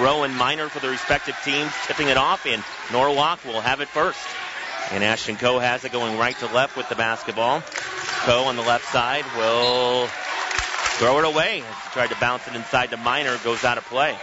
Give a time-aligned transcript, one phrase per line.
[0.00, 3.88] Rowe and Miner for the respective teams tipping it off, and Norwalk will have it
[3.88, 4.20] first.
[4.90, 7.62] And Ashton Coe has it going right to left with the basketball.
[8.24, 10.06] Coe on the left side will
[10.98, 11.62] throw it away.
[11.92, 14.16] Tried to bounce it inside to Miner, goes out of play.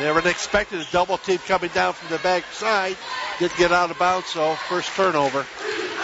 [0.00, 2.96] Never expected a double team coming down from the back side.
[3.38, 5.46] Did get out of bounds, so first turnover.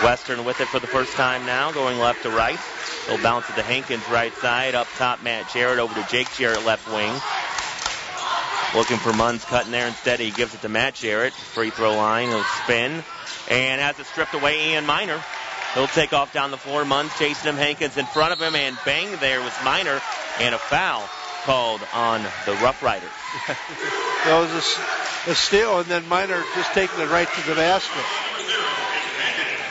[0.03, 2.59] Western with it for the first time now, going left to right.
[3.09, 4.75] He'll bounce it to Hankins right side.
[4.75, 7.13] Up top, Matt Jarrett over to Jake Jarrett left wing.
[8.79, 10.21] Looking for Munns cutting there instead.
[10.21, 11.33] He gives it to Matt Jarrett.
[11.33, 12.29] Free throw line.
[12.29, 13.03] He'll spin.
[13.51, 15.21] And has it stripped away, Ian Miner.
[15.75, 16.85] He'll take off down the floor.
[16.85, 17.57] Munns chasing him.
[17.57, 18.55] Hankins in front of him.
[18.55, 20.01] And bang, there was Miner.
[20.39, 21.09] And a foul
[21.43, 23.11] called on the Rough Riders.
[23.49, 24.53] that was
[25.27, 28.05] a, a steal, and then Miner just taking it right to the basket.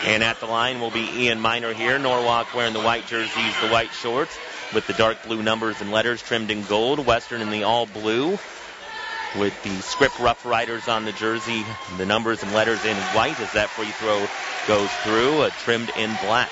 [0.03, 1.97] And at the line will be Ian Miner here.
[1.97, 4.37] Norwalk wearing the white jerseys, the white shorts
[4.73, 7.05] with the dark blue numbers and letters trimmed in gold.
[7.05, 8.37] Western in the all blue
[9.37, 11.65] with the script Rough Riders on the jersey,
[11.97, 14.25] the numbers and letters in white as that free throw
[14.67, 16.49] goes through, uh, trimmed in black.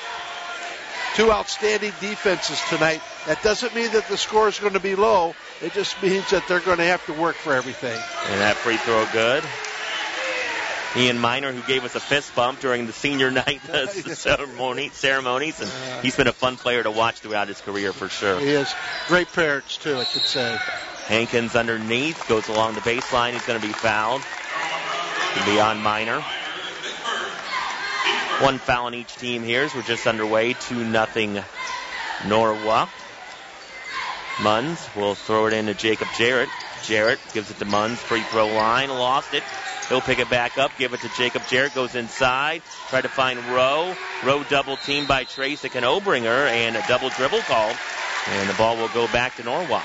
[1.16, 3.02] Two outstanding defenses tonight.
[3.26, 5.34] That doesn't mean that the score is going to be low.
[5.62, 7.98] It just means that they're going to have to work for everything.
[8.28, 9.44] And that free throw good.
[10.98, 13.62] Ian Miner, who gave us a fist bump during the senior night
[14.16, 15.72] ceremony, ceremonies, and
[16.04, 18.40] he's been a fun player to watch throughout his career for sure.
[18.40, 18.74] He is.
[19.08, 20.58] Great parents, too, I should say.
[21.06, 23.34] Hankins underneath, goes along the baseline.
[23.34, 24.22] He's going to be fouled.
[25.36, 26.22] by Ian Miner.
[28.42, 30.54] One foul on each team here as we're just underway.
[30.54, 31.42] 2 nothing
[32.28, 32.90] Norwalk.
[34.38, 36.50] Munns will throw it into Jacob Jarrett.
[36.84, 37.98] Jarrett gives it to Munns.
[37.98, 38.90] Free throw line.
[38.90, 39.44] Lost it.
[39.90, 43.38] He'll pick it back up, give it to Jacob Jarrett, goes inside, try to find
[43.46, 43.96] Rowe.
[44.24, 47.72] Rowe double teamed by Tracek and Obringer, and a double dribble call.
[48.28, 49.84] And the ball will go back to Norwalk.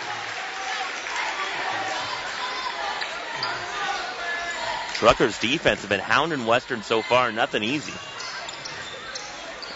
[5.01, 7.95] Truckers defense have been hounding Western so far, nothing easy.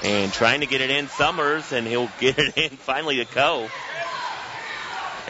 [0.06, 3.70] And trying to get it in Summers, and he'll get it in finally to Coe.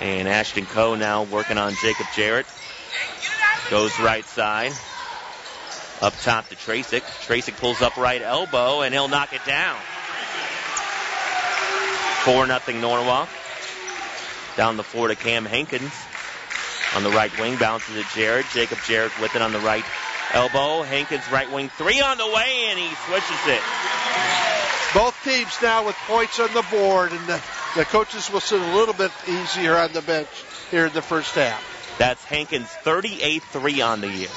[0.00, 2.47] And Ashton Coe now working on Jacob Jarrett.
[3.71, 4.72] Goes right side.
[6.03, 7.03] Up top to Tracek.
[7.25, 9.78] Tracek pulls up right elbow, and he'll knock it down.
[12.25, 13.28] 4 nothing Norwalk.
[14.56, 15.93] Down the floor to Cam Hankins
[16.94, 17.56] on the right wing.
[17.56, 18.47] Bounces it Jarrett.
[18.53, 19.84] Jacob Jarrett with it on the right
[20.32, 20.82] elbow.
[20.82, 23.62] Hankins right wing three on the way, and he switches it.
[24.94, 27.43] Both teams now with points on the board, and the,
[27.77, 30.28] the coaches will sit a little bit easier on the bench
[30.71, 31.62] here in the first half.
[31.99, 34.28] That's Hankins' 38th three on the year,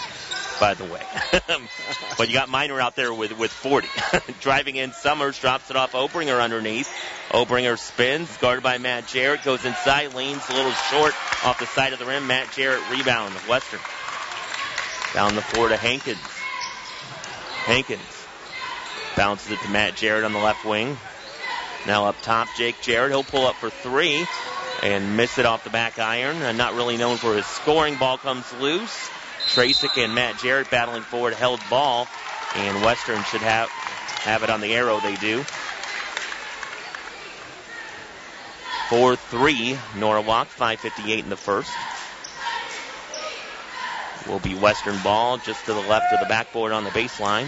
[0.59, 1.01] by the way.
[2.17, 3.87] but you got Miner out there with, with 40.
[4.41, 6.89] Driving in, Summers drops it off Obringer underneath.
[7.29, 11.13] Obringer spins, guarded by Matt Jarrett, goes inside, leans a little short
[11.43, 12.27] off the side of the rim.
[12.27, 13.79] Matt Jarrett rebound, Western.
[15.13, 16.19] Down the floor to Hankins.
[17.65, 18.01] Hankins
[19.15, 20.97] bounces it to Matt Jarrett on the left wing.
[21.85, 23.11] Now up top, Jake Jarrett.
[23.11, 24.25] He'll pull up for three
[24.83, 26.41] and miss it off the back iron.
[26.41, 27.95] Uh, not really known for his scoring.
[27.95, 29.09] Ball comes loose.
[29.47, 32.07] Tracek and Matt Jarrett battling forward, held ball,
[32.55, 34.99] and Western should have have it on the arrow.
[34.99, 35.43] They do.
[38.89, 41.75] 4-3 Norwalk, 5:58 in the first.
[44.27, 47.47] Will be Western ball just to the left of the backboard on the baseline.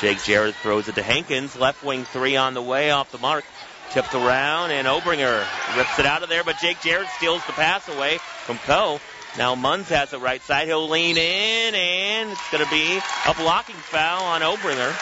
[0.00, 1.56] Jake Jarrett throws it to Hankins.
[1.56, 3.44] Left wing three on the way off the mark.
[3.90, 5.44] Tipped around and Obringer
[5.76, 9.00] rips it out of there, but Jake Jarrett steals the pass away from Coe.
[9.36, 10.66] Now Munns has it right side.
[10.68, 14.94] He'll lean in and it's going to be a blocking foul on Obringer.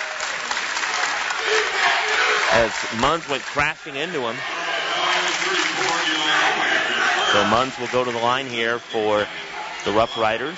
[2.53, 2.71] As
[3.01, 4.37] Munns went crashing into him.
[7.33, 9.27] So Munns will go to the line here for
[9.85, 10.57] the Rough Riders.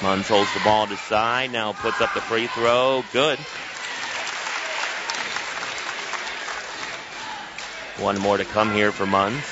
[0.00, 3.04] Munns holds the ball to side, now puts up the free throw.
[3.12, 3.38] Good.
[7.98, 9.49] One more to come here for Munns.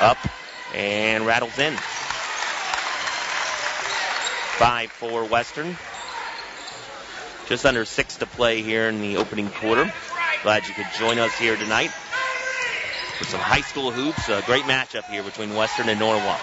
[0.00, 0.18] Up
[0.74, 1.74] and rattles in.
[4.58, 5.76] 5-4 Western.
[7.46, 9.92] Just under six to play here in the opening quarter.
[10.42, 11.90] Glad you could join us here tonight
[13.18, 14.28] for some high school hoops.
[14.28, 16.40] A great matchup here between Western and Norwalk.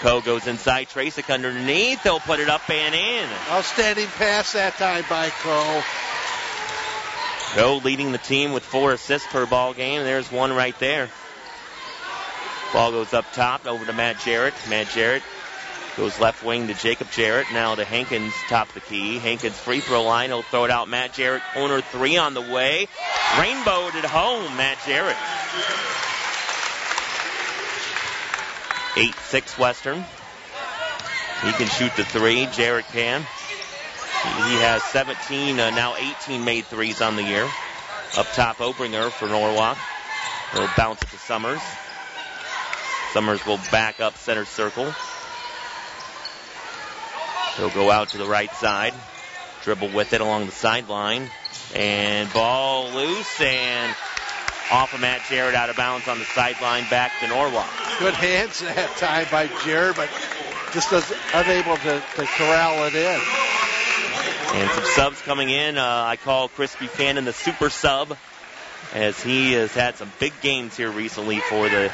[0.00, 0.88] Coe goes inside.
[0.88, 2.02] Tracek underneath.
[2.02, 3.28] They'll put it up and in.
[3.50, 5.82] Outstanding pass that time by Coe.
[7.54, 10.04] Coe leading the team with four assists per ball game.
[10.04, 11.08] There's one right there.
[12.74, 14.52] Ball goes up top over to Matt Jarrett.
[14.68, 15.22] Matt Jarrett
[15.96, 17.46] Goes left wing to Jacob Jarrett.
[17.52, 19.18] Now to Hankins, top the key.
[19.18, 20.30] Hankins free throw line.
[20.30, 20.88] He'll throw it out.
[20.88, 22.88] Matt Jarrett, corner three on the way.
[23.38, 25.16] Rainbowed at home, Matt Jarrett.
[28.96, 30.04] 8 6 Western.
[31.44, 32.46] He can shoot the three.
[32.46, 33.20] Jarrett can.
[33.20, 37.48] He has 17, uh, now 18 made threes on the year.
[38.16, 39.78] Up top, Obringer for Norwalk.
[40.52, 41.60] He'll bounce it to Summers.
[43.14, 44.92] Summers will back up center circle.
[47.56, 48.92] He'll go out to the right side,
[49.62, 51.30] dribble with it along the sideline,
[51.76, 53.94] and ball loose and
[54.72, 57.70] off of Matt Jarrett out of bounds on the sideline back to Norwalk.
[58.00, 60.10] Good hands that time by Jarrett, but
[60.72, 63.20] just does, unable to, to corral it in.
[64.54, 65.78] And some subs coming in.
[65.78, 68.16] Uh, I call Chris Buchanan the super sub
[68.92, 71.92] as he has had some big games here recently for the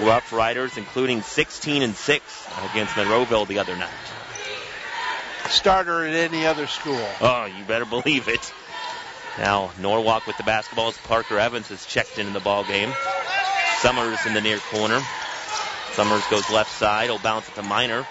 [0.00, 3.90] Rough Riders, including 16 and 6 against Monroeville the other night.
[5.48, 7.06] Starter at any other school.
[7.20, 8.52] Oh, you better believe it.
[9.38, 12.92] Now Norwalk with the basketball as Parker Evans has checked into the ball game.
[13.78, 15.00] Summers in the near corner.
[15.92, 17.06] Summers goes left side.
[17.06, 18.06] He'll bounce it to Miner.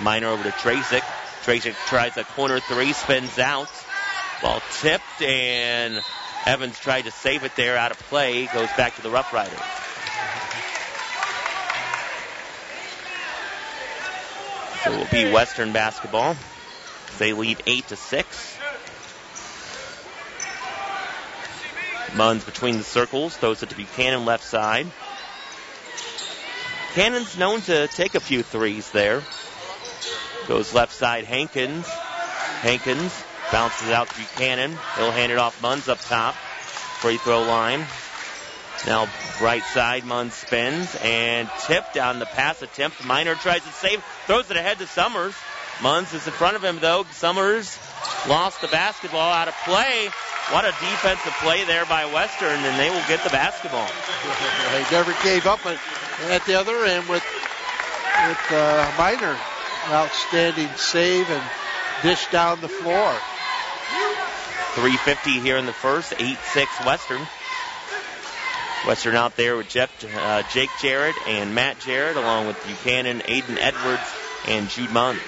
[0.00, 1.02] Miner over to Tracek.
[1.44, 3.70] Tracek tries a corner three, spins out.
[4.42, 6.02] Ball tipped, and
[6.46, 8.46] Evans tried to save it there out of play.
[8.46, 9.58] Goes back to the Rough Riders.
[14.84, 16.36] So it will be Western basketball.
[17.18, 18.58] They lead eight to six.
[22.12, 24.86] Munns between the circles, throws it to Buchanan left side.
[26.94, 29.22] Cannon's known to take a few threes there.
[30.46, 31.88] Goes left side, Hankins.
[32.60, 34.76] Hankins bounces out to Buchanan.
[34.96, 36.34] He'll hand it off Munns up top.
[37.00, 37.86] Free throw line.
[38.86, 39.08] Now
[39.40, 43.04] right side, Munns spins and tipped on the pass attempt.
[43.04, 45.34] Miner tries to save, throws it ahead to Summers.
[45.78, 47.04] Munns is in front of him though.
[47.12, 47.78] Summers
[48.28, 50.08] lost the basketball out of play.
[50.50, 53.88] What a defensive play there by Western, and they will get the basketball.
[54.72, 57.24] they never gave up at the other end with
[58.28, 59.36] with uh, Miner.
[59.88, 61.42] Outstanding save and
[62.02, 63.14] dish down the floor.
[64.74, 67.26] 350 here in the first, 8-6 Western.
[68.86, 73.56] Western out there with Jeff, uh, Jake Jarrett and Matt Jarrett, along with Buchanan, Aiden
[73.58, 74.02] Edwards,
[74.48, 75.20] and Jude Munns.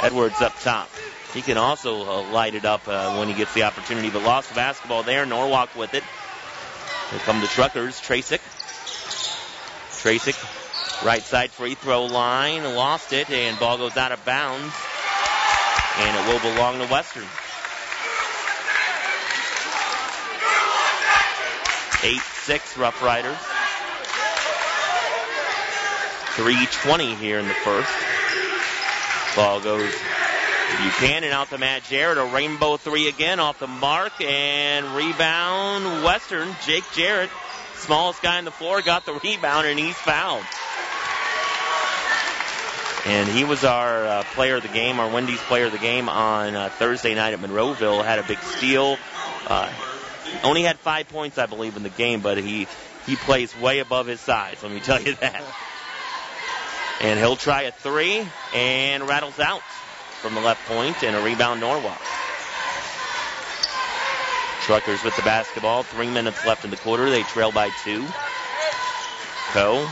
[0.00, 0.88] Edwards up top.
[1.32, 4.50] He can also uh, light it up uh, when he gets the opportunity, but lost
[4.50, 5.26] the basketball there.
[5.26, 6.04] Norwalk with it.
[7.10, 8.00] Here come the truckers.
[8.00, 8.40] Tracek.
[10.04, 14.74] Tracek, right side free throw line, lost it, and ball goes out of bounds,
[15.98, 17.24] and it will belong to Western.
[22.04, 23.38] Eight six Rough Riders.
[26.36, 27.90] 320 here in the first.
[29.34, 29.90] Ball goes
[30.82, 32.18] Buchanan out to Matt Jarrett.
[32.18, 36.54] A rainbow three again off the mark and rebound Western.
[36.66, 37.30] Jake Jarrett,
[37.76, 40.44] smallest guy on the floor, got the rebound and he's fouled.
[43.06, 46.10] And he was our uh, player of the game, our Wendy's player of the game
[46.10, 48.04] on uh, Thursday night at Monroeville.
[48.04, 48.98] Had a big steal.
[49.46, 49.70] Uh,
[50.42, 52.66] only had five points, I believe, in the game, but he
[53.06, 54.62] he plays way above his size.
[54.62, 55.42] Let me tell you that.
[57.00, 59.62] And he'll try a three and rattles out
[60.22, 62.00] from the left point and a rebound Norwalk.
[64.62, 65.82] Truckers with the basketball.
[65.82, 67.10] Three minutes left in the quarter.
[67.10, 68.06] They trail by two.
[69.52, 69.86] Coe.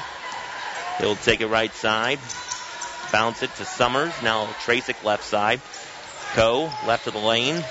[0.98, 2.18] He'll take it right side.
[3.12, 4.14] Bounce it to Summers.
[4.22, 5.60] Now Tracek left side.
[6.32, 7.62] Coe left of the lane.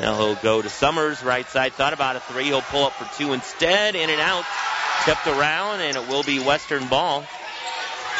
[0.00, 1.72] Now he'll go to Summers right side.
[1.72, 2.44] Thought about a three.
[2.44, 3.96] He'll pull up for two instead.
[3.96, 4.44] In and out.
[5.04, 7.24] Tipped around and it will be Western ball.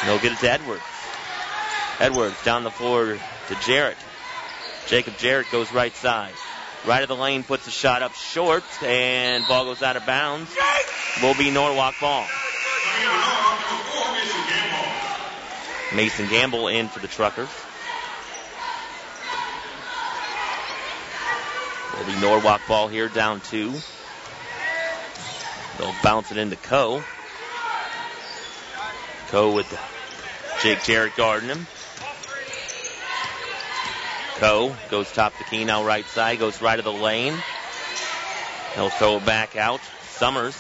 [0.01, 0.83] And they'll get it to Edwards.
[2.01, 3.19] Edwards down the floor
[3.49, 3.97] to Jarrett.
[4.87, 6.33] Jacob Jarrett goes right side.
[6.87, 10.51] Right of the lane puts a shot up short and ball goes out of bounds.
[11.23, 12.27] Will be Norwalk ball.
[15.95, 17.49] Mason Gamble in for the Truckers.
[21.99, 23.73] Will be Norwalk ball here down two.
[25.79, 27.03] They'll bounce it into Coe.
[29.29, 29.67] Coe with
[30.63, 31.67] Jake Jarrett guarding him.
[34.37, 37.35] Coe goes top the key now right side, goes right of the lane.
[38.75, 39.81] He'll throw it back out.
[40.11, 40.57] Summers.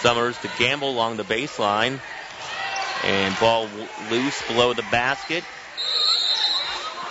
[0.00, 2.00] Summers to Gamble along the baseline.
[3.04, 3.68] And ball
[4.10, 5.44] loose below the basket.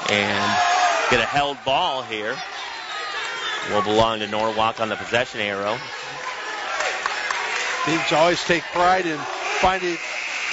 [0.09, 0.57] And
[1.09, 2.35] get a held ball here.
[3.69, 5.77] Will belong to Norwalk on the possession arrow.
[7.85, 9.17] Teams always take pride in
[9.61, 9.97] finding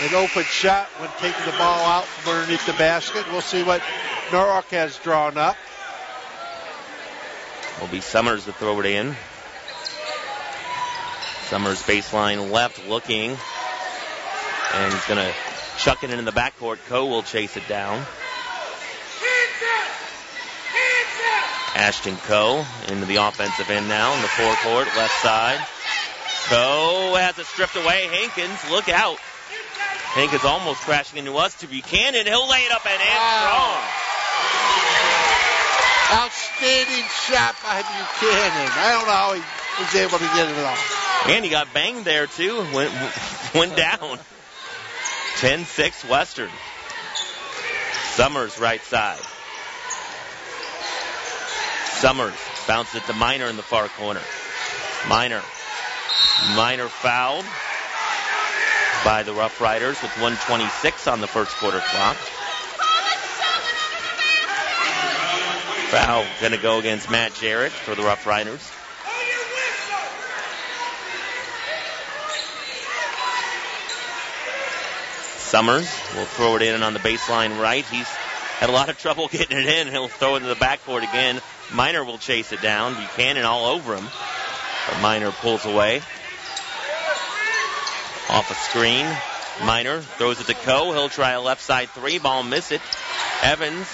[0.02, 3.24] an open shot when taking the ball out from underneath the basket.
[3.32, 3.82] We'll see what
[4.32, 5.56] Norwalk has drawn up.
[7.80, 9.16] Will be Summers to throw it in.
[11.44, 13.36] Summers baseline left looking.
[14.74, 15.34] And he's going to
[15.78, 16.78] chuck it into the backcourt.
[16.88, 18.04] Coe will chase it down.
[21.76, 25.60] Ashton Coe into the offensive end now in the forecourt, left side.
[26.48, 28.08] Coe has it stripped away.
[28.08, 29.18] Hankins, look out.
[30.16, 32.24] Hankins almost crashing into us to Buchanan.
[32.24, 33.44] He'll lay it up and in wow.
[33.44, 33.84] strong.
[36.24, 38.72] Outstanding shot by Buchanan.
[38.72, 39.42] I don't know how he
[39.84, 41.28] was able to get it off.
[41.28, 42.56] And he got banged there too.
[42.72, 42.92] Went
[43.54, 44.18] went down.
[45.40, 46.50] 10-6 Western.
[48.14, 49.20] Summers right side.
[51.98, 52.34] Summers
[52.68, 54.20] bounces it to Miner in the far corner.
[55.08, 55.42] Miner.
[56.54, 57.46] Miner fouled
[59.02, 62.16] by the Rough Riders with 126 on the first quarter clock.
[65.88, 68.60] Foul going to go against Matt Jarrett for the Rough Riders.
[75.38, 77.86] Summers will throw it in on the baseline right.
[77.86, 78.08] He's
[78.58, 79.88] had a lot of trouble getting it in.
[79.88, 81.40] He'll throw it into the backboard again.
[81.72, 82.94] Miner will chase it down.
[82.94, 84.06] Buchanan all over him.
[84.88, 86.02] But Miner pulls away.
[88.28, 89.06] Off a screen.
[89.64, 90.92] Miner throws it to Coe.
[90.92, 92.18] He'll try a left side three.
[92.18, 92.80] Ball miss it.
[93.42, 93.86] Evans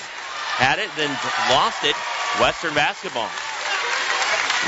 [0.57, 1.11] had it, then
[1.50, 1.97] lost it.
[2.41, 3.29] Western basketball.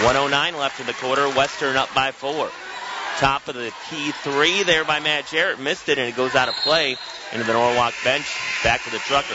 [0.02, 1.28] 109 left in the quarter.
[1.28, 2.50] Western up by four.
[3.18, 5.60] Top of the key three there by Matt Jarrett.
[5.60, 6.96] Missed it and it goes out of play
[7.32, 8.26] into the Norwalk bench.
[8.62, 9.34] Back to the Trucker.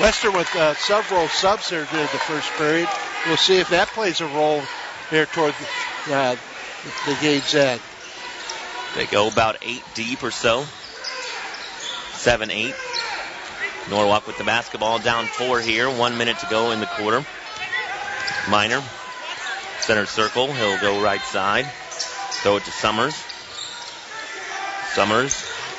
[0.00, 2.88] Western with uh, several subs here during the first period.
[3.26, 4.62] We'll see if that plays a role
[5.08, 5.54] here toward
[6.06, 6.36] the, uh,
[7.06, 7.80] the game's end.
[8.94, 10.64] They go about eight deep or so.
[12.12, 12.74] Seven, eight.
[13.88, 15.88] Norwalk with the basketball down four here.
[15.88, 17.24] One minute to go in the quarter.
[18.50, 18.82] Miner.
[19.80, 20.52] center circle.
[20.52, 21.66] He'll go right side.
[21.66, 23.14] Throw it to Summers.
[24.92, 25.34] Summers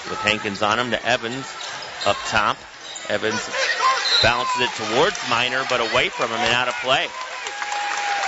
[0.09, 1.45] with Hankins on him to Evans
[2.05, 2.57] up top.
[3.09, 3.49] Evans
[4.23, 7.07] bounces it towards Miner, but away from him and out of play.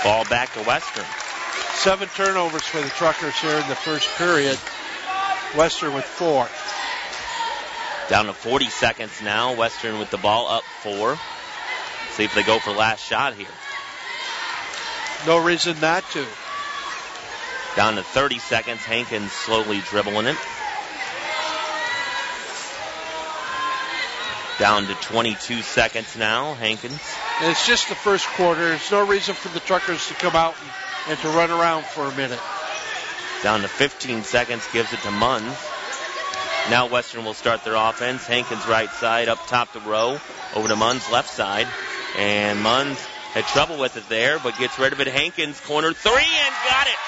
[0.04, 1.04] Ball back to Western.
[1.74, 4.58] Seven turnovers for the Truckers here in the first period.
[5.56, 6.48] Western with four.
[8.08, 9.54] Down to 40 seconds now.
[9.54, 11.18] Western with the ball up four.
[12.12, 13.46] See if they go for last shot here.
[15.26, 16.26] No reason not to.
[17.76, 18.80] Down to 30 seconds.
[18.80, 20.36] Hankins slowly dribbling it.
[24.60, 27.00] Down to 22 seconds now, Hankins.
[27.40, 28.60] And it's just the first quarter.
[28.60, 32.04] There's no reason for the Truckers to come out and, and to run around for
[32.04, 32.38] a minute.
[33.42, 35.56] Down to 15 seconds, gives it to Munns.
[36.68, 38.26] Now Western will start their offense.
[38.26, 40.20] Hankins right side, up top the row,
[40.54, 41.66] over to Munns left side.
[42.18, 43.02] And Munns
[43.32, 45.06] had trouble with it there, but gets rid of it.
[45.08, 47.00] Hankins corner three and got it.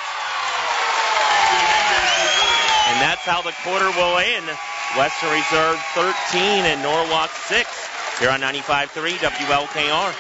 [2.89, 4.49] And that's how the quarter will end.
[4.97, 10.15] Western Reserve 13 and Norwalk 6 here on 95.3 WLKR.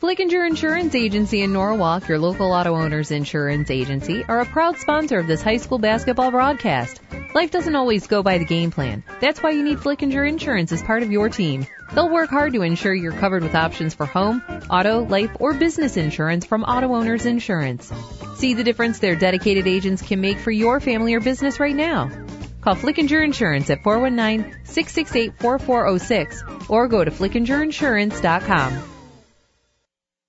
[0.00, 5.18] Flickinger Insurance Agency in Norwalk, your local auto owners insurance agency, are a proud sponsor
[5.18, 7.02] of this high school basketball broadcast.
[7.34, 9.04] Life doesn't always go by the game plan.
[9.20, 11.66] That's why you need Flickinger Insurance as part of your team.
[11.92, 15.98] They'll work hard to ensure you're covered with options for home, auto, life, or business
[15.98, 17.92] insurance from Auto Owners Insurance.
[18.36, 22.10] See the difference their dedicated agents can make for your family or business right now.
[22.60, 28.82] Call Flickinger Insurance at 419-668-4406 or go to flickingerinsurance.com.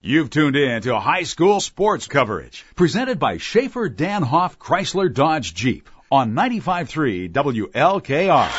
[0.02, 5.90] You've tuned in to high school sports coverage presented by Schaefer Danhoff Chrysler Dodge Jeep
[6.10, 8.50] on 95.3 WLKR.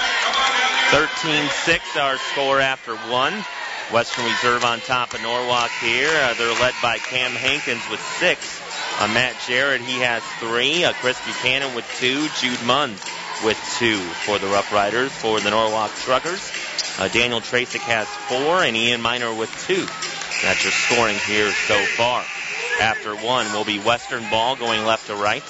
[0.91, 3.33] 13-6 our score after one.
[3.93, 6.11] Western Reserve on top of Norwalk here.
[6.11, 8.61] Uh, they're led by Cam Hankins with six.
[9.01, 10.85] Uh, Matt Jarrett, he has three.
[10.85, 12.29] Uh, Chris Buchanan with two.
[12.39, 13.03] Jude Munns
[13.45, 15.13] with two for the Rough Riders.
[15.13, 16.51] For the Norwalk Truckers,
[16.99, 19.87] uh, Daniel Tracek has four, and Ian Miner with two.
[20.43, 22.25] That's your scoring here so far.
[22.81, 25.45] After one will be Western ball going left to right.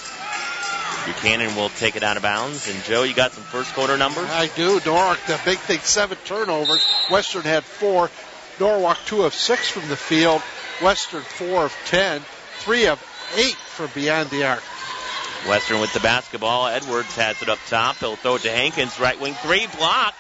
[1.07, 2.69] Buchanan will take it out of bounds.
[2.69, 4.29] And Joe, you got some first quarter numbers?
[4.29, 4.81] I do.
[4.85, 6.85] Norwalk, the big thing, seven turnovers.
[7.11, 8.11] Western had four.
[8.59, 10.43] Norwalk two of six from the field.
[10.83, 12.23] Western four of ten.
[12.59, 13.03] Three of
[13.37, 14.63] eight from beyond the arc.
[15.49, 16.67] Western with the basketball.
[16.67, 17.97] Edwards has it up top.
[17.97, 18.99] He'll throw it to Hankins.
[19.01, 20.19] Right wing three blocked.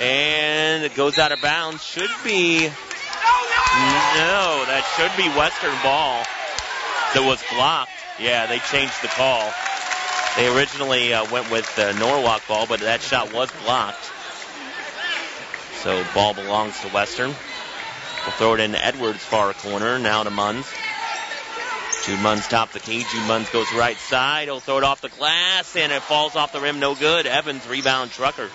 [0.00, 1.82] And it goes out of bounds.
[1.82, 2.66] Should be.
[2.66, 6.24] No, that should be Western ball
[7.14, 7.90] that was blocked.
[8.18, 9.52] Yeah, they changed the call.
[10.36, 14.10] They originally uh, went with the Norwalk ball, but that shot was blocked.
[15.82, 17.28] So ball belongs to Western.
[17.28, 19.98] We'll throw it in Edwards' far corner.
[19.98, 20.66] Now to Munns.
[22.06, 23.00] Jude Munns top the key.
[23.00, 24.44] Jude Munns goes right side.
[24.44, 26.78] He'll throw it off the glass, and it falls off the rim.
[26.78, 27.26] No good.
[27.26, 28.52] Evans rebound Truckers.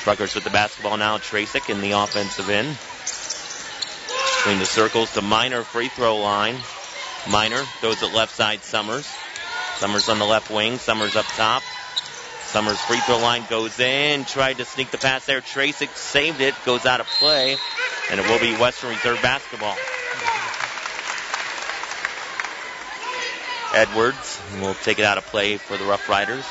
[0.00, 1.18] Truckers with the basketball now.
[1.18, 2.76] Tracek in the offensive end.
[4.38, 6.56] Between the circles to Miner free throw line.
[7.30, 9.08] Miner goes at left side Summers.
[9.76, 10.78] Summers on the left wing.
[10.78, 11.62] Summers up top.
[12.46, 14.24] Summers free throw line goes in.
[14.24, 15.40] Tried to sneak the pass there.
[15.40, 16.56] Tracek saved it.
[16.64, 17.56] Goes out of play.
[18.10, 19.76] And it will be Western Reserve basketball.
[23.74, 26.44] Edwards will take it out of play for the Rough Riders.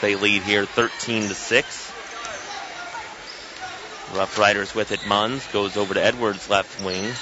[0.00, 1.92] They lead here 13 to 6.
[4.14, 5.00] Rough Riders with it.
[5.00, 7.12] Munns goes over to Edwards' left wing.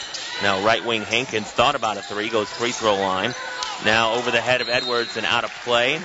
[0.42, 3.34] Now right wing Hankins thought about a three, goes free throw line.
[3.84, 6.00] Now over the head of Edwards and out of play.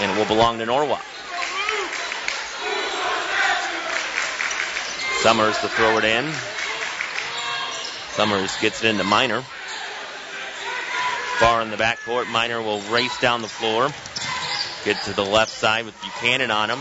[0.00, 1.04] And it will belong to Norwalk.
[5.20, 6.32] Summers to throw it in.
[8.12, 9.44] Summers gets it into Miner.
[11.40, 13.88] Far in the backcourt, Miner will race down the floor.
[14.84, 16.80] Get to the left side with Buchanan on him.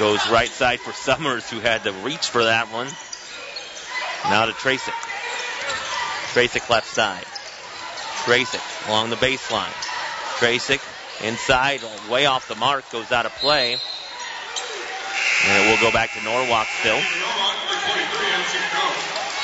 [0.00, 2.88] Goes right side for Summers, who had to reach for that one.
[4.24, 4.94] Now to Tracek.
[6.34, 7.24] Tracek left side.
[8.24, 9.70] Tracek along the baseline.
[10.40, 10.82] Tracek
[11.22, 13.76] inside, way off the mark, goes out of play.
[15.46, 16.98] And it will go back to Norwalk still.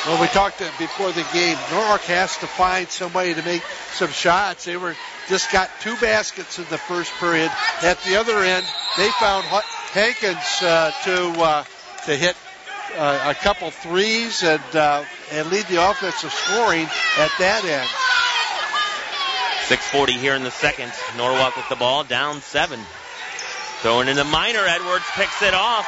[0.08, 1.58] Well, we talked before the game.
[1.70, 3.60] Norwalk has to find somebody to make
[3.92, 4.64] some shots.
[4.64, 4.96] They were
[5.28, 7.52] just got two baskets in the first period.
[7.82, 8.64] At the other end,
[8.96, 9.44] they found
[9.92, 11.64] Hankins uh, to uh,
[12.06, 12.36] to hit
[12.96, 16.86] uh, a couple threes and uh, and lead the offensive scoring
[17.18, 17.88] at that end.
[19.68, 20.90] 6:40 here in the second.
[21.18, 22.80] Norwalk with the ball, down seven.
[23.82, 24.64] Throwing in the Miner.
[24.64, 25.86] Edwards picks it off.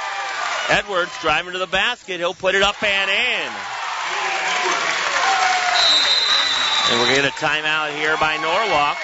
[0.69, 2.19] Edwards driving to the basket.
[2.21, 3.80] He'll put it up and in.
[6.91, 8.99] And we're going to get a timeout here by Norwalk.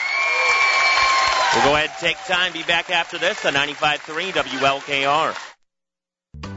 [1.54, 2.52] We'll go ahead and take time.
[2.52, 5.45] Be back after this on 95.3 WLKR.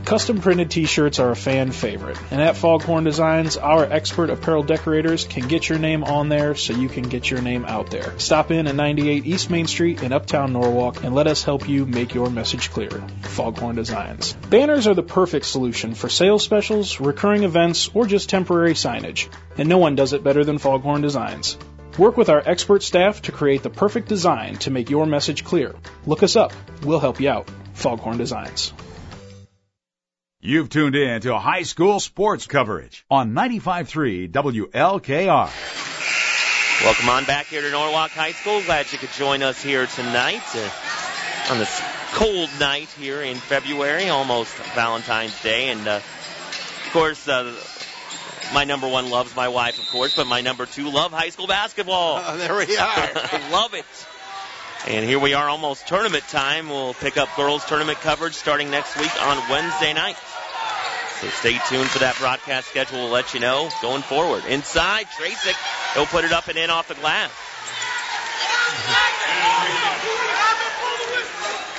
[0.09, 5.23] Custom printed t-shirts are a fan favorite, and at Foghorn Designs, our expert apparel decorators
[5.25, 8.17] can get your name on there so you can get your name out there.
[8.17, 11.85] Stop in at 98 East Main Street in Uptown Norwalk and let us help you
[11.85, 12.89] make your message clear.
[13.21, 14.33] Foghorn Designs.
[14.49, 19.69] Banners are the perfect solution for sales specials, recurring events, or just temporary signage, and
[19.69, 21.55] no one does it better than Foghorn Designs.
[21.99, 25.75] Work with our expert staff to create the perfect design to make your message clear.
[26.07, 26.51] Look us up.
[26.81, 27.47] We'll help you out.
[27.75, 28.73] Foghorn Designs.
[30.41, 35.51] You've tuned in to high school sports coverage on 95.3 WLKR.
[36.81, 38.61] Welcome on back here to Norwalk High School.
[38.61, 41.81] Glad you could join us here tonight uh, on this
[42.13, 45.71] cold night here in February, almost Valentine's Day.
[45.71, 47.53] And uh, of course, uh,
[48.53, 51.47] my number one loves my wife, of course, but my number two love high school
[51.47, 52.15] basketball.
[52.15, 53.11] Uh, there we are.
[53.51, 53.83] love it.
[54.87, 56.69] And here we are almost tournament time.
[56.69, 60.15] We'll pick up girls tournament coverage starting next week on Wednesday night.
[61.21, 62.99] So stay tuned for that broadcast schedule.
[62.99, 64.45] We'll let you know going forward.
[64.45, 65.55] Inside, Tracek.
[65.93, 67.29] He'll put it up and in off the glass.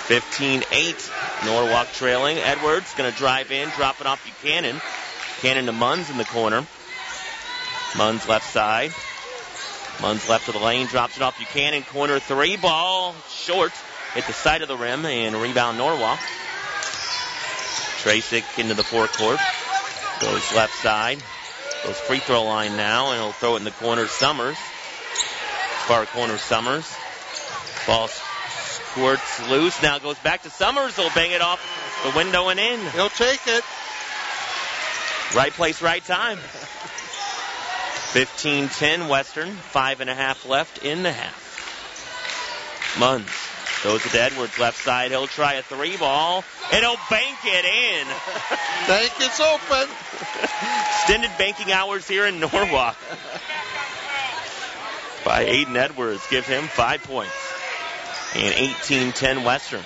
[0.09, 1.47] 15-8.
[1.47, 2.37] Norwalk trailing.
[2.39, 4.81] Edwards going to drive in, drop it off Buchanan.
[5.37, 6.67] Buchanan to Munns in the corner.
[7.93, 8.91] Munns left side.
[9.99, 11.83] Munns left of the lane, drops it off Buchanan.
[11.85, 13.73] Corner three ball short.
[14.15, 16.19] Hit the side of the rim and rebound Norwalk.
[18.03, 19.39] Tracek into the forecourt.
[20.21, 21.23] Goes left side.
[21.85, 24.07] Goes free throw line now, and he'll throw it in the corner.
[24.07, 24.57] Summers.
[25.87, 26.91] Far corner Summers.
[27.87, 29.83] Ball squirts loose.
[29.83, 30.97] Now goes back to Summers.
[30.97, 31.61] He'll bang it off
[32.05, 32.81] the window and in.
[32.93, 33.65] He'll take it.
[35.35, 36.39] Right place, right time.
[38.13, 39.51] 15-10 Western.
[39.51, 42.95] Five and a half left in the half.
[42.97, 43.51] Munns
[43.83, 45.11] Goes to Edwards, left side.
[45.11, 48.07] He'll try a three ball, and he'll bank it in.
[48.87, 49.89] Bank is open.
[50.95, 52.97] Extended banking hours here in Norwalk.
[55.25, 57.33] By Aiden Edwards, give him five points.
[58.35, 59.83] And 18-10 Western.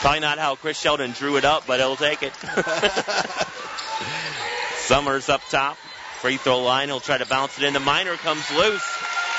[0.00, 2.32] Probably not how Chris Sheldon drew it up, but he'll take it.
[4.78, 5.76] Summers up top.
[6.20, 6.88] Free throw line.
[6.88, 7.74] He'll try to bounce it in.
[7.74, 8.84] The Miner comes loose.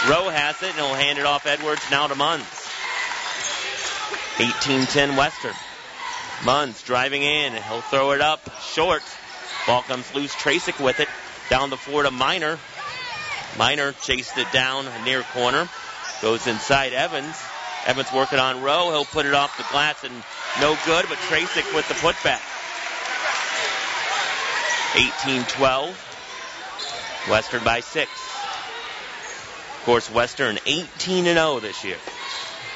[0.09, 2.45] Rowe has it, and he'll hand it off Edwards now to Munns.
[4.37, 5.53] 18-10 Western.
[6.41, 7.53] Munns driving in.
[7.53, 9.03] He'll throw it up short.
[9.67, 10.33] Ball comes loose.
[10.35, 11.07] Tracek with it.
[11.49, 12.57] Down the floor to Miner.
[13.57, 15.69] Miner chased it down near corner.
[16.21, 17.35] Goes inside Evans.
[17.85, 18.91] Evans working on Rowe.
[18.91, 20.13] He'll put it off the glass and
[20.59, 22.41] no good, but Tracek with the putback.
[24.93, 25.93] 18-12.
[27.29, 28.11] Western by six.
[29.77, 31.97] Of course, Western 18 0 this year,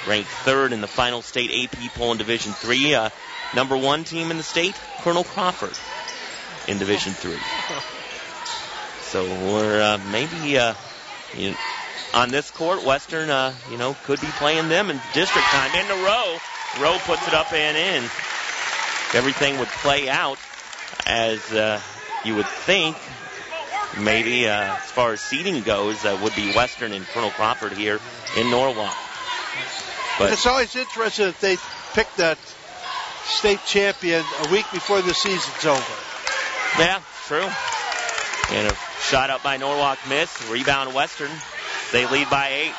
[0.08, 2.94] ranked third in the final state AP poll in Division Three.
[2.96, 3.10] Uh,
[3.56, 5.74] number one team in the state, Colonel Crawford,
[6.70, 7.40] in Division Three.
[9.02, 10.74] So we're uh, maybe uh,
[11.36, 11.58] you know,
[12.14, 15.74] on this court, Western, uh, you know, could be playing them in district time.
[15.76, 16.38] In the row,
[16.80, 18.04] Rowe puts it up and in.
[19.14, 20.38] Everything would play out
[21.08, 21.80] as uh,
[22.24, 22.98] you would think
[24.04, 28.00] maybe uh, as far as seating goes, uh, would be Western and Colonel Crawford here
[28.38, 28.96] in Norwalk.
[30.18, 31.58] But it's always interesting if they
[31.94, 32.38] pick the
[33.26, 35.94] state champion a week before the season's over.
[36.78, 37.50] Yeah, true.
[38.56, 40.50] And a shot up by Norwalk miss.
[40.50, 41.32] Rebound Western.
[41.92, 42.74] They lead by eight.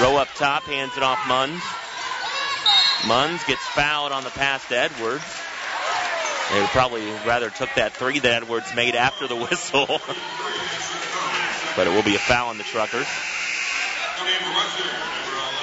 [0.00, 1.60] Rowe up top, hands it off Munns.
[3.02, 5.24] Munns gets fouled on the pass to Edwards.
[6.52, 9.86] They probably rather took that three that Edwards made after the whistle.
[11.76, 13.06] but it will be a foul on the Truckers.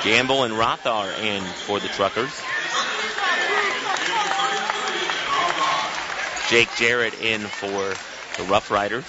[0.04, 2.42] Gamble and Rothar in for the Truckers.
[6.52, 7.94] Jake Jarrett in for
[8.38, 9.06] the Rough Riders.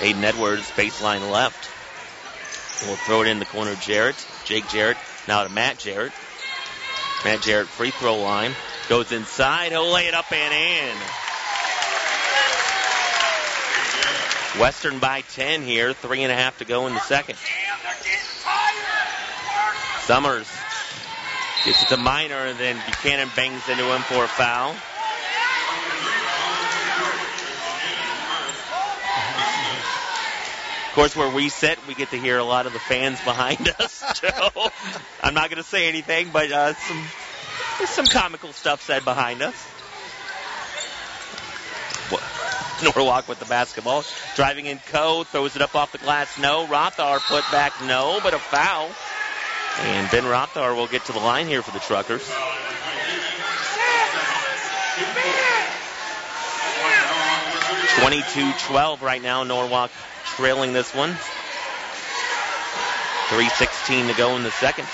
[0.00, 1.70] Aiden Edwards, baseline left.
[2.84, 3.76] We'll throw it in the corner.
[3.76, 4.16] Jarrett.
[4.44, 4.96] Jake Jarrett.
[5.28, 6.12] Now to Matt Jarrett.
[7.24, 8.56] Matt Jarrett free throw line.
[8.88, 9.70] Goes inside.
[9.70, 10.96] He'll lay it up and in.
[14.60, 15.92] Western by 10 here.
[15.92, 17.38] Three and a half to go in the second.
[20.00, 20.48] Summers
[21.64, 24.74] gets it to Miner, and then Buchanan bangs into him for a foul.
[30.90, 33.68] Of course, where we sit, we get to hear a lot of the fans behind
[33.78, 34.70] us, Joe.
[35.22, 37.04] I'm not going to say anything, but uh, some
[37.78, 39.54] there's some comical stuff said behind us.
[42.82, 44.04] Norwalk with the basketball.
[44.34, 45.22] Driving in Coe.
[45.22, 46.38] Throws it up off the glass.
[46.38, 46.66] No.
[46.66, 47.72] Rothar put back.
[47.84, 48.18] No.
[48.20, 48.90] But a foul.
[49.82, 52.28] And Ben Rothar will get to the line here for the Truckers.
[58.00, 59.44] Twenty-two twelve right now.
[59.44, 59.90] Norwalk
[60.36, 61.10] trailing this one.
[63.30, 64.86] 3.16 to go in the second.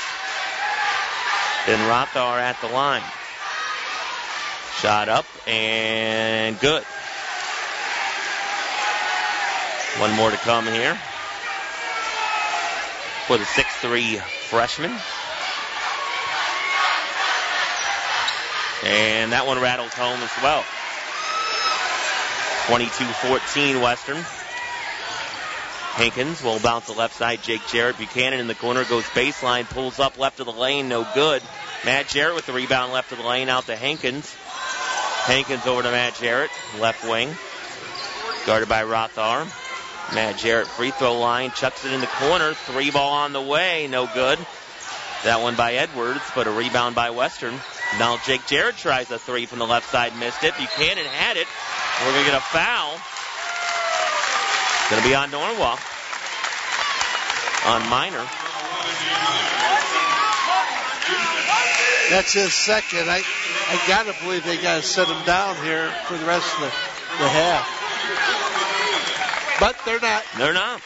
[1.66, 3.02] Then Rothar at the line.
[4.80, 6.84] Shot up and good.
[9.98, 10.94] One more to come here
[13.26, 14.92] for the 6'3 freshman.
[18.84, 20.62] And that one rattles home as well.
[22.68, 24.22] 22-14 Western.
[25.96, 27.42] Hankins will bounce the left side.
[27.42, 27.96] Jake Jarrett.
[27.96, 31.42] Buchanan in the corner goes baseline, pulls up left of the lane, no good.
[31.86, 34.30] Matt Jarrett with the rebound left of the lane out to Hankins.
[35.24, 37.34] Hankins over to Matt Jarrett, left wing.
[38.44, 39.46] Guarded by Rothar.
[40.14, 42.52] Matt Jarrett free throw line, chucks it in the corner.
[42.52, 44.38] Three ball on the way, no good.
[45.24, 47.54] That one by Edwards, but a rebound by Western.
[47.98, 50.54] Now Jake Jarrett tries a three from the left side, missed it.
[50.58, 51.46] Buchanan had it.
[52.04, 53.00] We're going to get a foul.
[54.90, 55.80] Going to be on Norwalk.
[57.66, 58.24] On Miner.
[62.10, 63.10] That's his second.
[63.10, 63.22] I,
[63.68, 66.66] I gotta believe they gotta set him down here for the rest of the,
[67.18, 67.66] the half.
[69.58, 70.22] But they're not.
[70.38, 70.80] They're not.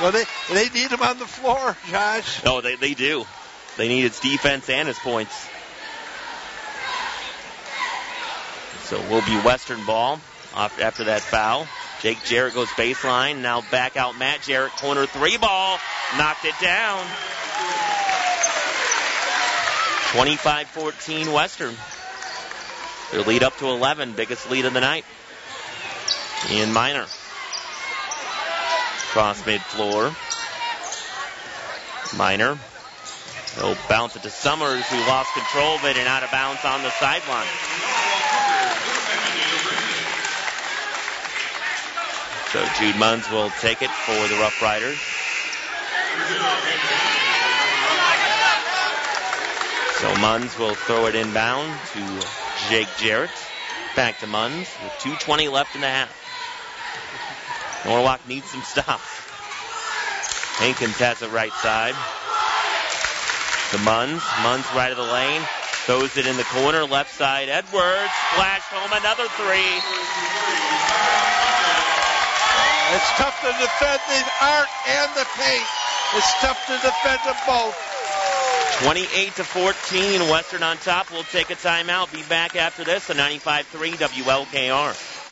[0.00, 2.42] Well, they, they need him on the floor, Josh.
[2.42, 3.26] No, they, they do.
[3.76, 5.48] They need his defense and his points.
[8.84, 10.20] So we will be Western ball
[10.54, 11.66] after that foul.
[12.00, 13.42] Jake Jarrett goes baseline.
[13.42, 14.72] Now back out Matt Jarrett.
[14.72, 15.78] Corner three ball.
[16.16, 17.04] Knocked it down.
[20.12, 21.74] 25-14 Western.
[23.12, 24.14] Their lead up to 11.
[24.14, 25.04] Biggest lead of the night.
[26.50, 27.06] Ian Miner.
[29.12, 30.14] Cross mid floor.
[32.16, 32.58] Miner.
[33.56, 36.82] He'll bounce it to Summers, who lost control of it and out of bounds on
[36.82, 37.46] the sideline.
[42.52, 44.98] So Jude Munns will take it for the Rough Riders.
[50.00, 52.26] So Munns will throw it inbound to
[52.68, 53.30] Jake Jarrett.
[53.94, 56.10] Back to Munns with 2.20 left in the half.
[57.84, 59.20] Norwalk needs some stops.
[60.58, 61.94] Hankins has it right side.
[63.70, 64.20] To Munns.
[64.42, 65.42] Munns right of the lane.
[65.86, 66.84] Throws it in the corner.
[66.84, 67.48] Left side.
[67.48, 68.10] Edwards.
[68.34, 69.80] Flash home another three.
[72.92, 75.68] It's tough to defend the arc and the paint.
[76.16, 77.76] It's tough to defend them both.
[78.82, 81.12] 28 to 14, Western on top.
[81.12, 82.12] We'll take a timeout.
[82.12, 85.30] Be back after this on 95.3 WLKR.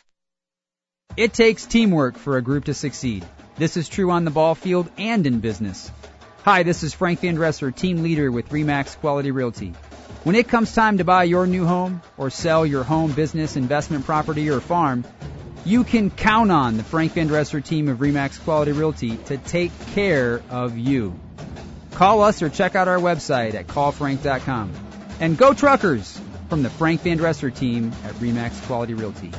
[1.17, 3.25] It takes teamwork for a group to succeed.
[3.57, 5.91] This is true on the ball field and in business.
[6.45, 9.73] Hi, this is Frank Van Dresser, team leader with Remax Quality Realty.
[10.23, 14.05] When it comes time to buy your new home or sell your home, business, investment
[14.05, 15.03] property, or farm,
[15.65, 19.71] you can count on the Frank Van Dresser team of Remax Quality Realty to take
[19.93, 21.19] care of you.
[21.91, 24.71] Call us or check out our website at callfrank.com.
[25.19, 29.31] And go truckers from the Frank Van Dresser team at Remax Quality Realty.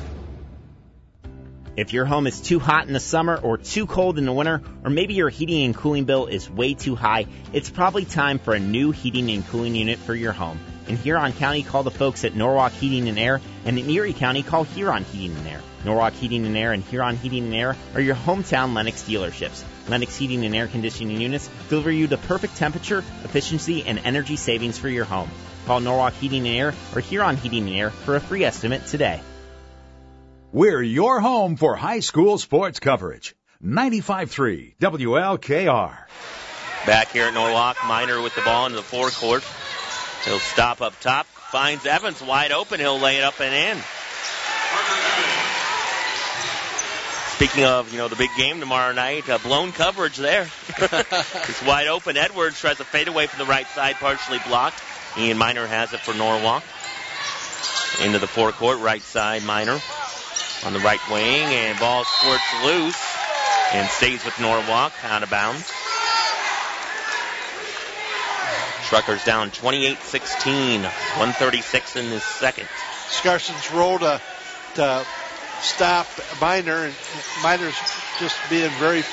[1.75, 4.61] If your home is too hot in the summer or too cold in the winter,
[4.83, 8.53] or maybe your heating and cooling bill is way too high, it's probably time for
[8.53, 10.59] a new heating and cooling unit for your home.
[10.87, 14.43] In Huron County, call the folks at Norwalk Heating and Air, and in Erie County,
[14.43, 15.61] call Huron Heating and Air.
[15.85, 19.63] Norwalk Heating and Air and Huron Heating and Air are your hometown Lennox dealerships.
[19.87, 24.77] Lennox Heating and Air Conditioning units deliver you the perfect temperature, efficiency, and energy savings
[24.77, 25.29] for your home.
[25.65, 29.21] Call Norwalk Heating and Air or Huron Heating and Air for a free estimate today.
[30.51, 33.35] We're your home for high school sports coverage.
[33.63, 35.97] 95.3 WLKR.
[36.85, 39.43] Back here at Norwalk, Miner with the ball into the forecourt.
[40.25, 42.79] He'll stop up top, finds Evans wide open.
[42.79, 43.83] He'll lay it up and in.
[47.35, 50.47] Speaking of, you know, the big game tomorrow night, uh, blown coverage there.
[50.77, 52.15] it's wide open.
[52.15, 54.79] Edwards tries to fade away from the right side, partially blocked.
[55.17, 56.63] Ian Miner has it for Norwalk.
[58.05, 59.79] Into the forecourt, right side, Miner
[60.63, 63.01] on the right wing, and ball squirts loose
[63.73, 65.71] and stays with Norwalk, out of bounds.
[68.91, 72.67] Truckers down 28-16, 136 in the second.
[73.07, 74.19] Scarson's roll to,
[74.75, 75.05] to
[75.61, 76.07] stop
[76.41, 76.93] Miner, and
[77.41, 77.79] Miner's
[78.19, 79.05] just being very,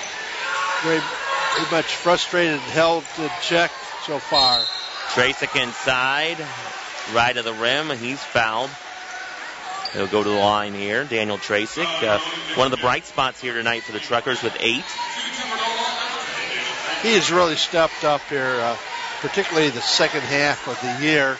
[0.82, 3.70] very, very much frustrated and held in check
[4.04, 4.60] so far.
[5.10, 6.44] Tracek inside,
[7.14, 8.70] right of the rim, and he's fouled.
[9.92, 11.04] He'll go to the line here.
[11.04, 12.18] Daniel Tracek, uh,
[12.56, 14.82] one of the bright spots here tonight for the Truckers with eight.
[17.02, 18.76] He has really stepped up here, uh,
[19.20, 21.36] particularly the second half of the year,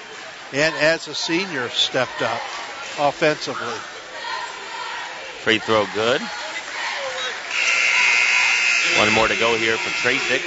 [0.52, 2.40] and as a senior, stepped up
[2.98, 3.74] offensively.
[5.42, 6.20] Free throw good.
[8.98, 10.42] One more to go here for Tracek.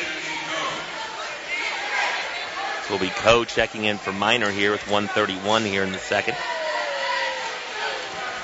[2.90, 6.36] Will be Coe checking in for Miner here with 131 here in the second.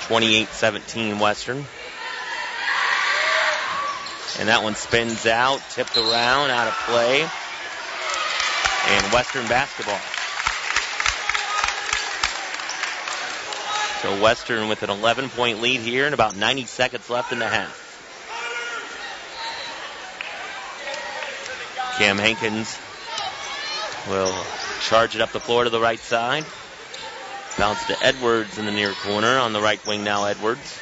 [0.08, 1.66] 28-17 Western.
[4.40, 7.28] And that one spins out, tipped around, out of play.
[8.90, 10.00] And Western basketball.
[14.02, 17.48] So Western with an 11 point lead here and about 90 seconds left in the
[17.48, 17.86] half.
[21.98, 22.78] Cam Hankins
[24.08, 24.34] will
[24.82, 26.46] charge it up the floor to the right side.
[27.58, 30.26] Bounce to Edwards in the near corner on the right wing now.
[30.26, 30.80] Edwards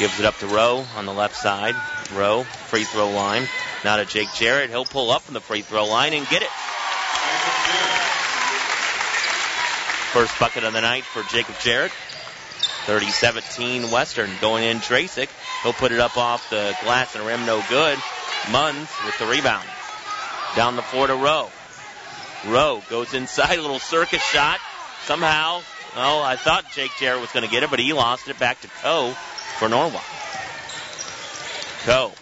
[0.00, 1.76] gives it up to Rowe on the left side.
[2.12, 3.46] Rowe, free throw line.
[3.84, 4.70] Now to Jake Jarrett.
[4.70, 6.48] He'll pull up from the free throw line and get it.
[10.12, 11.92] First bucket of the night for Jacob Jarrett.
[12.86, 15.28] 30-17 Western going in Tracek.
[15.62, 17.98] He'll put it up off the glass and rim, no good.
[18.46, 19.66] Munns with the rebound.
[20.56, 21.50] Down the floor to Rowe.
[22.46, 24.58] Rowe goes inside, a little circus shot.
[25.04, 25.62] Somehow
[25.94, 28.60] Oh, I thought Jake Jarrett was going to get it, but he lost it back
[28.62, 29.12] to Coe
[29.58, 30.02] for Norwalk.
[31.84, 32.12] Coe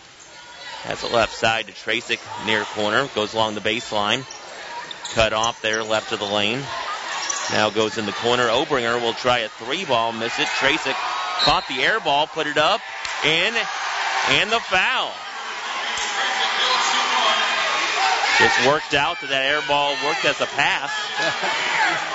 [0.83, 4.25] has it left side to Tracek near corner, goes along the baseline.
[5.15, 6.63] Cut off there, left of the lane.
[7.53, 8.47] Now goes in the corner.
[8.47, 10.47] Obringer will try a three ball, miss it.
[10.47, 10.95] Tracek
[11.43, 12.81] caught the air ball, put it up,
[13.25, 13.55] in,
[14.31, 15.13] and the foul.
[18.39, 20.91] Just worked out that that air ball worked as a pass.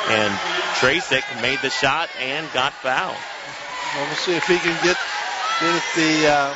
[0.09, 0.33] and
[0.79, 3.17] Tracek made the shot and got fouled.
[3.93, 4.97] Well, we'll see if he can get,
[5.59, 6.55] get the, uh,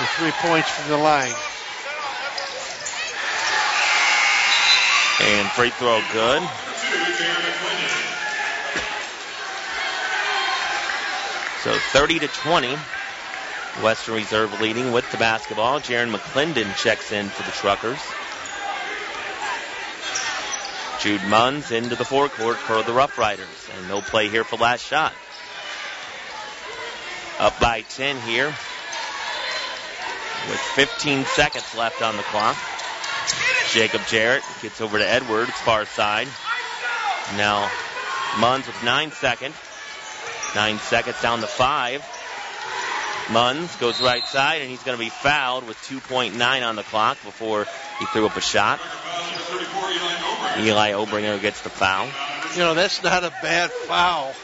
[0.00, 1.34] the three points from the line.
[5.20, 6.42] And free throw good.
[11.62, 12.76] So 30 to 20.
[13.82, 15.80] Western Reserve leading with the basketball.
[15.80, 18.00] Jaron McClendon checks in for the Truckers.
[21.00, 23.68] Jude Munns into the forecourt for the Rough Riders.
[23.76, 25.12] And no play here for last shot.
[27.38, 28.54] Up by 10 here
[30.48, 32.56] with 15 seconds left on the clock.
[33.70, 36.28] Jacob Jarrett gets over to Edwards, far side.
[37.36, 37.70] Now
[38.36, 39.54] Munns with nine seconds.
[40.54, 42.00] Nine seconds down to five.
[43.26, 47.18] Munns goes right side, and he's going to be fouled with 2.9 on the clock
[47.24, 47.66] before
[47.98, 48.80] he threw up a shot.
[50.58, 52.06] Eli Obringer gets the foul.
[52.54, 54.34] You know, that's not a bad foul.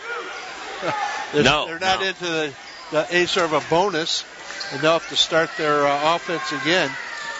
[1.34, 1.66] no.
[1.66, 2.06] They're not no.
[2.06, 2.54] into the,
[2.90, 4.24] the a sort of a bonus
[4.78, 6.90] enough to start their uh, offense again,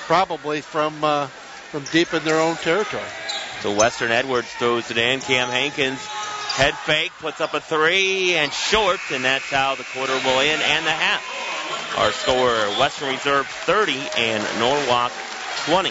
[0.06, 3.02] probably from uh, from deep in their own territory.
[3.60, 5.20] So Western Edwards throws it in.
[5.20, 6.00] Cam Hankins
[6.58, 10.60] head fake, puts up a three and short, and that's how the quarter will end
[10.60, 11.22] and the half.
[11.96, 15.12] Our score Western Reserve 30 and Norwalk
[15.66, 15.90] 20.